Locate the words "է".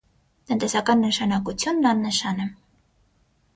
2.47-2.51